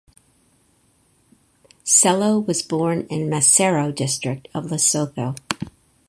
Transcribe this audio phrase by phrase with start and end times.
[1.85, 5.35] Sello was born in Maseru district of Lesotho.